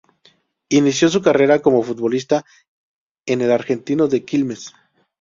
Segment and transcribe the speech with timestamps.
[0.69, 2.43] Inició su carrera como futbolista
[3.27, 4.73] en el Argentino de Quilmes.